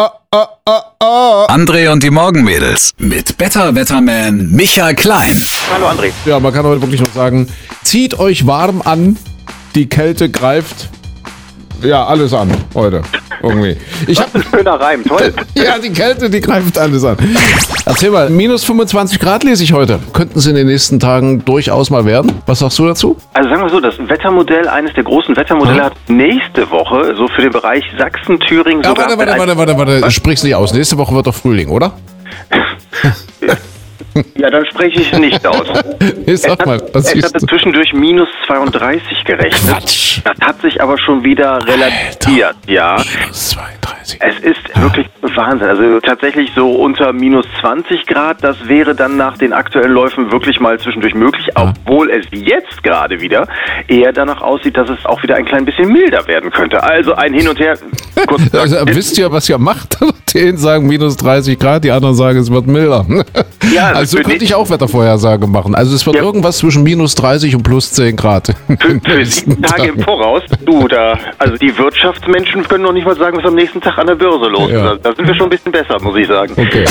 oh, 0.00 0.08
oh, 0.32 0.46
oh, 0.66 0.80
oh. 1.00 1.46
André 1.48 1.90
und 1.90 2.02
die 2.02 2.10
Morgenmädels 2.10 2.92
mit 2.98 3.36
Better 3.36 3.74
Wetterman 3.74 4.50
Michael 4.50 4.94
Klein. 4.94 5.36
Hallo 5.72 5.88
André. 5.88 6.10
Ja, 6.24 6.40
man 6.40 6.52
kann 6.54 6.64
heute 6.64 6.80
wirklich 6.80 7.00
noch 7.00 7.12
sagen, 7.12 7.48
zieht 7.84 8.18
euch 8.18 8.46
warm 8.46 8.80
an, 8.82 9.18
die 9.74 9.88
Kälte 9.88 10.30
greift 10.30 10.88
ja 11.82 12.06
alles 12.06 12.32
an 12.32 12.50
heute. 12.74 13.02
Irgendwie. 13.42 13.76
Ich 14.06 14.20
hab, 14.20 14.34
Ein 14.34 14.42
schöner 14.42 14.80
Reim, 14.80 15.04
toll. 15.04 15.32
ja, 15.54 15.78
die 15.78 15.92
Kälte, 15.92 16.28
die 16.28 16.40
greift 16.40 16.78
alles 16.78 17.04
an. 17.04 17.16
Erzähl 17.86 18.10
mal, 18.10 18.28
minus 18.28 18.64
25 18.64 19.18
Grad 19.18 19.44
lese 19.44 19.64
ich 19.64 19.72
heute. 19.72 19.98
Könnten 20.12 20.38
es 20.38 20.46
in 20.46 20.54
den 20.54 20.66
nächsten 20.66 21.00
Tagen 21.00 21.44
durchaus 21.44 21.90
mal 21.90 22.04
werden? 22.04 22.32
Was 22.46 22.58
sagst 22.58 22.78
du 22.78 22.86
dazu? 22.86 23.16
Also 23.32 23.48
sagen 23.48 23.62
wir 23.62 23.70
so, 23.70 23.80
das 23.80 23.94
Wettermodell, 23.98 24.68
eines 24.68 24.92
der 24.94 25.04
großen 25.04 25.36
Wettermodelle 25.36 25.84
hat 25.84 25.94
nächste 26.08 26.70
Woche 26.70 27.14
so 27.16 27.28
für 27.28 27.42
den 27.42 27.52
Bereich 27.52 27.84
Sachsen, 27.98 28.38
Thüringen 28.40 28.82
Ja, 28.82 28.90
sogar... 28.90 29.08
warte, 29.08 29.18
warte, 29.18 29.38
warte, 29.38 29.56
warte, 29.56 29.78
warte. 29.78 30.10
Sprich's 30.10 30.42
nicht 30.42 30.54
aus. 30.54 30.74
Nächste 30.74 30.98
Woche 30.98 31.14
wird 31.14 31.26
doch 31.26 31.34
Frühling, 31.34 31.68
oder? 31.68 31.92
Ja, 34.36 34.50
dann 34.50 34.64
spreche 34.66 35.00
ich 35.00 35.12
nicht 35.18 35.46
aus. 35.46 35.66
Nee, 36.26 36.36
sag 36.36 36.64
mal, 36.66 36.80
was 36.92 37.12
es 37.14 37.24
hatte 37.24 37.40
du? 37.40 37.46
zwischendurch 37.46 37.92
minus 37.92 38.28
32 38.46 39.24
gerechnet. 39.24 39.70
Quatsch. 39.78 40.20
Das 40.24 40.36
hat 40.40 40.60
sich 40.60 40.80
aber 40.80 40.96
schon 40.98 41.24
wieder 41.24 41.58
relativiert, 41.66 42.56
ja. 42.66 42.96
Minus 43.20 43.50
32. 43.50 44.20
Es 44.20 44.38
ist 44.40 44.82
wirklich 44.82 45.06
Wahnsinn. 45.22 45.68
Also 45.68 46.00
tatsächlich 46.00 46.50
so 46.54 46.70
unter 46.72 47.12
minus 47.12 47.46
20 47.60 48.06
Grad, 48.06 48.42
das 48.42 48.56
wäre 48.68 48.94
dann 48.94 49.16
nach 49.16 49.38
den 49.38 49.52
aktuellen 49.52 49.92
Läufen 49.92 50.30
wirklich 50.30 50.60
mal 50.60 50.78
zwischendurch 50.78 51.14
möglich, 51.14 51.48
obwohl 51.54 52.10
es 52.10 52.26
jetzt 52.30 52.82
gerade 52.82 53.20
wieder 53.20 53.46
eher 53.88 54.12
danach 54.12 54.40
aussieht, 54.42 54.76
dass 54.76 54.88
es 54.88 55.04
auch 55.06 55.22
wieder 55.22 55.36
ein 55.36 55.44
klein 55.44 55.64
bisschen 55.64 55.90
milder 55.90 56.26
werden 56.26 56.50
könnte. 56.50 56.82
Also 56.82 57.14
ein 57.14 57.34
Hin 57.34 57.48
und 57.48 57.58
Her. 57.58 57.76
Kurz 58.26 58.42
Also, 58.54 58.76
wisst 58.86 59.18
ihr, 59.18 59.30
was 59.32 59.48
ihr 59.48 59.58
macht? 59.58 59.96
Die 60.34 60.40
einen 60.40 60.58
sagen 60.58 60.86
minus 60.86 61.16
30 61.16 61.58
Grad, 61.58 61.84
die 61.84 61.90
anderen 61.90 62.14
sagen, 62.14 62.38
es 62.38 62.50
wird 62.50 62.66
milder. 62.66 63.06
Ja, 63.74 63.92
also 63.92 64.16
könnte 64.18 64.44
ich 64.44 64.54
auch 64.56 64.68
Wettervorhersage 64.68 65.46
machen. 65.46 65.76
Also 65.76 65.94
es 65.94 66.04
wird 66.04 66.16
Ja. 66.16 66.22
irgendwas 66.22 66.58
zwischen 66.58 66.82
minus 66.82 67.14
30 67.14 67.54
und 67.54 67.62
plus 67.62 67.92
10 67.92 68.16
Grad. 68.16 68.48
für, 68.66 69.00
für 69.00 69.24
sieben 69.24 69.62
Tage 69.62 69.90
im 69.90 70.00
Voraus, 70.02 70.42
du 70.66 70.88
da, 70.88 71.16
also 71.38 71.54
die 71.56 71.76
Wirtschaftsmenschen 71.78 72.66
können 72.66 72.82
noch 72.82 72.92
nicht 72.92 73.04
mal 73.06 73.16
sagen, 73.16 73.36
was 73.36 73.44
am 73.44 73.54
nächsten 73.54 73.80
Tag 73.80 73.96
an 73.98 74.08
der 74.08 74.16
Börse 74.16 74.48
los 74.50 74.70
ist. 74.70 74.72
Ja. 74.72 74.96
Da, 74.96 75.10
da 75.10 75.14
sind 75.14 75.28
wir 75.28 75.34
schon 75.36 75.44
ein 75.46 75.50
bisschen 75.50 75.70
besser, 75.70 75.98
muss 76.02 76.16
ich 76.16 76.26
sagen. 76.26 76.52
Okay. 76.56 76.84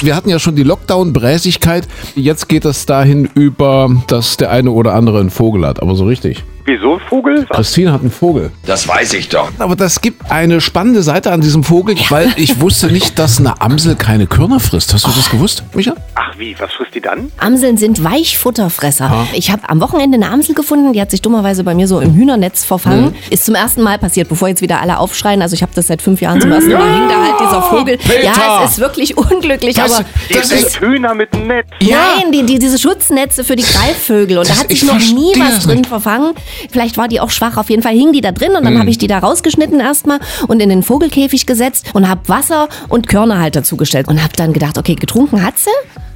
Wir 0.00 0.16
hatten 0.16 0.28
ja 0.28 0.40
schon 0.40 0.56
die 0.56 0.64
Lockdown-Bräsigkeit. 0.64 1.86
Jetzt 2.16 2.48
geht 2.48 2.64
es 2.64 2.84
dahin 2.86 3.28
über, 3.34 3.88
dass 4.08 4.36
der 4.38 4.50
eine 4.50 4.70
oder 4.72 4.94
andere 4.94 5.20
einen 5.20 5.30
Vogel 5.30 5.66
hat. 5.66 5.80
Aber 5.82 5.94
so 5.94 6.04
richtig. 6.04 6.42
Wieso, 6.64 6.98
Vogel? 7.08 7.46
Was? 7.48 7.56
Christine 7.56 7.92
hat 7.92 8.02
einen 8.02 8.10
Vogel. 8.10 8.50
Das 8.66 8.86
weiß 8.86 9.14
ich 9.14 9.30
doch. 9.30 9.48
Aber 9.58 9.74
das 9.74 10.02
gibt 10.02 10.30
eine 10.30 10.60
spannende 10.60 11.02
Seite 11.02 11.32
an 11.32 11.40
diesem 11.40 11.64
Vogel, 11.64 11.96
weil 12.10 12.30
ich 12.36 12.60
wusste 12.60 12.67
nicht, 12.90 13.18
dass 13.18 13.38
eine 13.38 13.60
Amsel 13.60 13.96
keine 13.96 14.26
Körner 14.26 14.60
frisst. 14.60 14.92
Hast 14.92 15.06
du 15.06 15.10
das 15.10 15.30
gewusst, 15.30 15.62
Micha? 15.74 15.94
Ach 16.14 16.27
wie, 16.38 16.54
was 16.58 16.72
frisst 16.72 16.94
die 16.94 17.00
dann? 17.00 17.30
Amseln 17.38 17.76
sind 17.76 18.02
Weichfutterfresser. 18.04 19.26
Ich 19.34 19.50
habe 19.50 19.68
am 19.68 19.80
Wochenende 19.80 20.16
eine 20.16 20.30
Amsel 20.30 20.54
gefunden, 20.54 20.92
die 20.92 21.00
hat 21.00 21.10
sich 21.10 21.22
dummerweise 21.22 21.64
bei 21.64 21.74
mir 21.74 21.86
so 21.88 22.00
im 22.00 22.14
Hühnernetz 22.14 22.64
verfangen. 22.64 23.14
Ist 23.30 23.44
zum 23.44 23.54
ersten 23.54 23.82
Mal 23.82 23.98
passiert, 23.98 24.28
bevor 24.28 24.48
jetzt 24.48 24.62
wieder 24.62 24.80
alle 24.80 24.98
aufschreien. 24.98 25.42
Also 25.42 25.54
ich 25.54 25.62
habe 25.62 25.72
das 25.74 25.88
seit 25.88 26.00
fünf 26.02 26.20
Jahren 26.20 26.40
zum 26.40 26.50
ersten 26.52 26.72
Mal. 26.72 26.94
Hing 26.94 27.08
da 27.08 27.22
halt 27.22 27.40
dieser 27.40 27.62
Vogel. 27.62 27.98
Peter! 27.98 28.22
Ja, 28.24 28.64
es 28.64 28.72
ist 28.72 28.78
wirklich 28.78 29.16
unglücklich, 29.16 29.74
Das- 29.76 29.92
aber 29.92 30.04
Das 30.32 30.48
sind 30.48 30.60
ist- 30.62 30.80
Hühner 30.80 31.14
mit 31.14 31.32
dem 31.34 31.46
Netz. 31.46 31.66
Nein, 31.82 32.32
die, 32.32 32.44
die, 32.44 32.58
diese 32.58 32.78
Schutznetze 32.78 33.44
für 33.44 33.56
die 33.56 33.64
Greifvögel. 33.64 34.38
Und 34.38 34.48
da 34.48 34.52
Das- 34.52 34.60
hat 34.62 34.70
sich 34.70 34.82
ich 34.82 34.88
noch 34.88 34.98
nie 34.98 35.32
was 35.38 35.64
drin 35.64 35.78
nicht. 35.78 35.88
verfangen. 35.88 36.32
Vielleicht 36.70 36.96
war 36.96 37.08
die 37.08 37.20
auch 37.20 37.30
schwach. 37.30 37.56
Auf 37.56 37.70
jeden 37.70 37.82
Fall 37.82 37.92
hing 37.94 38.12
die 38.12 38.20
da 38.20 38.32
drin 38.32 38.52
und 38.56 38.64
dann 38.64 38.78
habe 38.78 38.90
ich 38.90 38.98
die 38.98 39.06
da 39.06 39.18
rausgeschnitten 39.18 39.80
erstmal 39.80 40.18
und 40.46 40.60
in 40.60 40.68
den 40.68 40.82
Vogelkäfig 40.82 41.46
gesetzt 41.46 41.86
und 41.94 42.08
habe 42.08 42.20
Wasser 42.28 42.68
und 42.88 43.08
Körner 43.08 43.38
halt 43.40 43.56
dazugestellt. 43.56 44.08
Und 44.08 44.22
habe 44.22 44.34
dann 44.36 44.52
gedacht, 44.52 44.78
okay, 44.78 44.94
getrunken 44.94 45.42
hat 45.44 45.58
sie. 45.58 45.70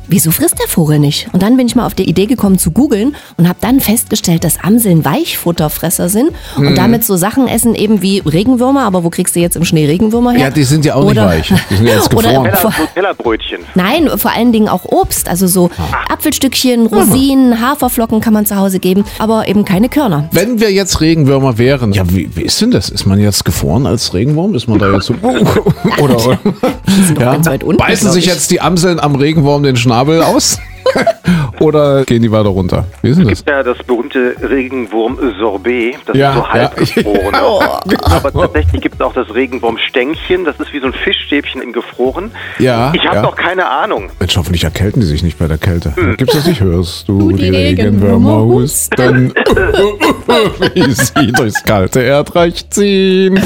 Wieso 0.09 0.31
frisst 0.31 0.59
der 0.59 0.69
Vogel 0.69 0.99
nicht? 0.99 1.29
Und 1.33 1.43
dann 1.43 1.57
bin 1.57 1.67
ich 1.67 1.75
mal 1.75 1.87
auf 1.87 1.95
die 1.95 2.09
Idee 2.09 2.27
gekommen 2.27 2.59
zu 2.59 2.71
googeln 2.71 3.15
und 3.39 3.49
habe 3.49 3.59
dann 3.61 3.81
festgestellt, 3.81 4.45
dass 4.45 4.63
Amseln 4.63 5.05
Weichfutterfresser 5.05 6.09
sind 6.09 6.31
Mhm. 6.57 6.67
und 6.69 6.75
damit 6.79 7.05
so 7.05 7.17
Sachen 7.17 7.49
essen 7.49 7.75
eben 7.75 8.03
wie 8.03 8.19
Regenwürmer. 8.21 8.83
Aber 8.83 9.05
wo 9.05 9.11
kriegst 9.11 9.37
du 9.37 9.41
jetzt 9.41 9.57
im 9.57 9.65
Schnee 9.65 9.87
Regenwürmer 9.87 10.33
her? 10.33 10.41
Ja, 10.41 10.51
die 10.51 10.65
sind 10.65 10.85
ja 10.85 10.95
auch 10.97 11.03
nicht 11.05 11.13
Oder- 11.13 11.27
weich. 11.27 11.53
Die 11.71 11.77
sind 11.77 11.87
ja 11.87 11.95
jetzt 11.95 12.13
Oder- 12.15 12.29
gefroren. 12.29 12.51
Teller, 12.53 12.73
so 12.79 12.85
Tellerbrötchen. 12.95 13.61
Nein, 13.75 14.11
vor 14.17 14.33
allen 14.33 14.53
Dingen 14.53 14.69
auch 14.69 14.85
Obst, 14.85 15.29
also 15.29 15.47
so 15.47 15.71
Ah. 15.79 16.13
Apfelstückchen, 16.13 16.87
Rosinen, 16.87 17.61
Haferflocken 17.61 18.21
kann 18.21 18.33
man 18.35 18.45
zu 18.47 18.57
Hause 18.57 18.79
geben, 18.81 19.05
aber 19.19 19.49
eben 19.49 19.65
keine 19.65 19.89
Körner. 19.89 20.29
Wenn 20.33 20.61
wir 20.61 20.71
jetzt 20.73 21.01
Regenwürmer 21.01 21.59
wären, 21.59 21.93
ja, 21.93 22.03
wie, 22.11 22.29
wie 22.37 22.43
ist 22.43 22.61
denn 22.61 22.71
das? 22.71 22.89
Ist 22.91 23.07
man 23.07 23.19
jetzt 23.21 23.45
gefroren 23.45 23.87
als 23.87 24.13
Regenwurm? 24.15 24.55
Ist 24.55 24.69
man 24.69 24.79
da 24.79 24.93
jetzt 24.93 25.07
so. 25.07 25.15
Oder, 25.23 26.17
oder? 26.17 26.39
sind 26.87 27.17
doch 27.19 27.23
ganz 27.23 27.47
weit 27.47 27.65
unten, 27.65 27.79
Beißen 27.79 28.11
sich 28.13 28.27
ich. 28.27 28.33
jetzt 28.33 28.51
die 28.51 28.61
Amseln 28.61 28.99
am 29.01 29.15
Regenwurm 29.15 29.63
den 29.63 29.77
Schnabel 29.93 30.23
aus? 30.23 30.59
oder 31.61 32.05
gehen 32.07 32.23
die 32.23 32.33
weiter 32.33 32.49
runter? 32.49 32.87
Wie 33.03 33.11
ist 33.11 33.19
denn 33.21 33.29
das? 33.29 33.45
Ja, 33.47 33.63
das 33.63 33.77
berühmte 33.87 34.35
Regenwurm-Sorbet, 34.43 35.97
das 36.07 36.17
Ja, 36.17 36.31
ist 36.31 36.37
so 36.37 36.49
halb 36.49 36.79
ja. 36.79 36.85
gefroren. 37.03 37.37
Oh. 37.45 37.61
Aber 38.07 38.33
tatsächlich 38.33 38.81
gibt 38.81 38.95
es 38.95 39.01
auch 39.03 39.13
das 39.13 39.33
Regenwurm-Stängchen, 39.35 40.45
das 40.47 40.59
ist 40.59 40.73
wie 40.73 40.81
so 40.81 40.87
ein 40.87 40.95
Fischstäbchen 40.95 41.61
in 41.61 41.73
gefroren. 41.75 42.31
Ja, 42.59 42.91
Ich 42.95 43.05
habe 43.05 43.17
ja. 43.17 43.23
noch 43.23 43.37
keine 43.37 43.69
Ahnung. 43.69 44.09
Mensch, 44.19 44.35
hoffentlich 44.37 44.65
erkälten 44.65 45.01
die 45.03 45.07
sich 45.07 45.23
nicht 45.23 45.39
bei 45.39 45.47
der 45.47 45.59
Kälte. 45.59 45.93
Gibt's 46.17 46.35
das 46.35 46.47
nicht? 46.47 46.63
Hörst 46.63 47.07
du 47.09 47.19
Du, 47.19 47.37
die, 47.37 47.45
die 47.45 47.49
Regenwürmer 47.51 48.39
Regenwürmer 48.39 48.39
husten? 48.45 49.35
Wie 50.75 50.91
sie 50.91 51.33
durchs 51.33 51.63
kalte 51.65 52.01
Erdreich 52.01 52.69
ziehen. 52.71 53.41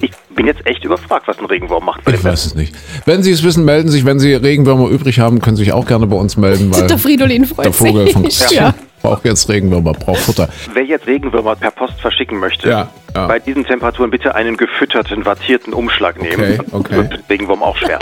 Ich 0.00 0.10
bin 0.40 0.46
jetzt 0.46 0.66
echt 0.66 0.82
überfragt, 0.84 1.28
was 1.28 1.38
ein 1.38 1.44
Regenwurm 1.44 1.84
macht. 1.84 2.02
Bei 2.02 2.14
Ich 2.14 2.24
weiß 2.24 2.46
es 2.46 2.54
nicht. 2.54 2.74
Wenn 3.04 3.22
Sie 3.22 3.30
es 3.30 3.42
wissen, 3.42 3.62
melden 3.62 3.88
Sie 3.90 3.98
sich. 3.98 4.06
Wenn 4.06 4.18
Sie 4.18 4.32
Regenwürmer 4.32 4.88
übrig 4.88 5.20
haben, 5.20 5.38
können 5.42 5.56
Sie 5.58 5.64
sich 5.64 5.72
auch 5.74 5.84
gerne 5.84 6.06
bei 6.06 6.16
uns 6.16 6.38
melden, 6.38 6.74
weil 6.74 6.86
Der 6.86 6.96
Fridolin 6.96 7.44
freut 7.44 7.66
der 7.66 7.72
Vogel 7.74 8.06
von 8.06 8.24
sich. 8.30 8.50
Ja. 8.52 8.72
braucht 9.02 9.26
jetzt 9.26 9.50
Regenwürmer, 9.50 9.92
braucht 9.92 10.20
Futter. 10.20 10.48
Wer 10.72 10.84
jetzt 10.84 11.06
Regenwürmer 11.06 11.56
per 11.56 11.72
Post 11.72 12.00
verschicken 12.00 12.38
möchte, 12.38 12.70
Ja, 12.70 12.88
ja. 13.14 13.26
bei 13.26 13.38
diesen 13.38 13.66
Temperaturen 13.66 14.10
bitte 14.10 14.34
einen 14.34 14.56
gefütterten, 14.56 15.26
wattierten 15.26 15.74
Umschlag 15.74 16.18
nehmen. 16.22 16.60
Okay, 16.72 16.72
okay. 16.72 16.96
wird 16.96 17.20
Regenwurm 17.28 17.62
auch 17.62 17.76
schwer. 17.76 17.98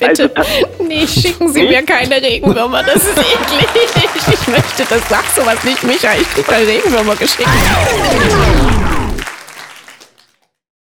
Also, 0.00 0.28
Bitte. 0.28 0.44
Nee, 0.88 1.06
schicken 1.06 1.52
Sie 1.52 1.62
mir 1.64 1.82
keine 1.82 2.22
Regenwürmer, 2.22 2.82
das 2.84 3.04
ist 3.04 3.18
eklig. 3.18 3.68
Ich 4.32 4.48
möchte 4.48 4.84
das, 4.88 5.06
sag 5.10 5.24
sowas 5.36 5.62
nicht, 5.62 5.84
Micha. 5.84 6.08
Ich 6.18 6.28
krieg 6.30 6.46
keine 6.46 6.66
Regenwürmer 6.66 7.16
geschickt. 7.16 7.48